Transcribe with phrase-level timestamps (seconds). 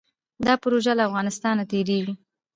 [0.45, 2.13] دا پروژه له افغانستان تیریږي